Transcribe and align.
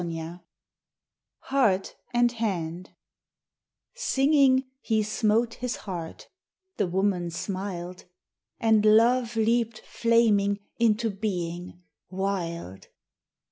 XV 0.03 0.17
Heart 1.41 1.95
and 2.11 2.31
Hand 2.31 2.89
Singing, 3.93 4.65
he 4.79 5.03
smote 5.03 5.53
his 5.53 5.75
heart 5.75 6.27
The 6.77 6.87
woman 6.87 7.29
smiled, 7.29 8.05
And 8.59 8.83
Love 8.83 9.35
leaped, 9.35 9.81
flaming, 9.81 10.57
Into 10.79 11.11
being 11.11 11.83
wild. 12.09 12.87